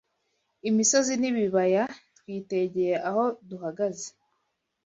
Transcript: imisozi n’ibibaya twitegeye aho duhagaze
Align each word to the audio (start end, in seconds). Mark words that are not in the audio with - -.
imisozi 0.69 1.13
n’ibibaya 1.17 1.83
twitegeye 2.17 2.95
aho 3.09 3.23
duhagaze 3.49 4.07